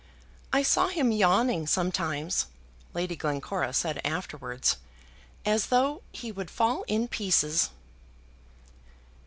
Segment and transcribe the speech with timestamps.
[0.51, 2.47] "I saw him yawning sometimes,"
[2.95, 4.77] Lady Glencora said afterwards,
[5.45, 7.69] "as though he would fall in pieces."